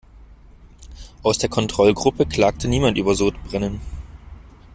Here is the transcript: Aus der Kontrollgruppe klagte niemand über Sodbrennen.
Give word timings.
Aus 1.21 1.37
der 1.37 1.47
Kontrollgruppe 1.51 2.25
klagte 2.25 2.67
niemand 2.67 2.97
über 2.97 3.13
Sodbrennen. 3.13 3.81